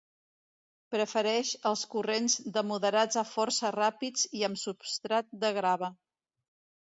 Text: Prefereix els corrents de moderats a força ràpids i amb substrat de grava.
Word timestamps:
Prefereix 0.93 1.49
els 1.71 1.81
corrents 1.95 2.37
de 2.55 2.63
moderats 2.69 3.19
a 3.23 3.23
força 3.33 3.71
ràpids 3.75 4.25
i 4.39 4.41
amb 4.49 4.61
substrat 4.63 5.29
de 5.45 5.55
grava. 5.61 5.91